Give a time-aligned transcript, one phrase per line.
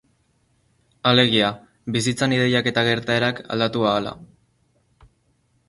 [1.09, 1.51] Alegia,
[1.97, 4.15] bizitzan ideiak eta gertaerak aldatu ahala...